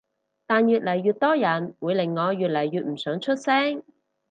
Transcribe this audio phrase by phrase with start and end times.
[0.47, 3.83] 但越嚟越多人會令我越嚟越唔想出聲